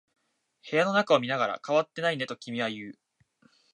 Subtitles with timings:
[0.71, 2.93] 部屋の中を見ながら、変わっていないねと君は言う。